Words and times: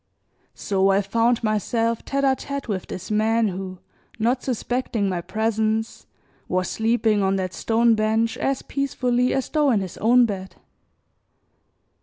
So 0.55 0.89
I 0.89 1.01
found 1.03 1.43
myself 1.43 2.03
tete 2.03 2.23
a 2.23 2.35
tete 2.35 2.67
with 2.67 2.87
this 2.87 3.11
man 3.11 3.49
who, 3.49 3.77
not 4.17 4.41
suspecting 4.41 5.07
my 5.07 5.21
presence, 5.21 6.07
was 6.47 6.69
sleeping 6.69 7.21
on 7.21 7.35
that 7.35 7.53
stone 7.53 7.93
bench 7.93 8.35
as 8.37 8.63
peacefully 8.63 9.31
as 9.31 9.49
though 9.49 9.69
in 9.69 9.81
his 9.81 9.99
own 9.99 10.25
bed. 10.25 10.55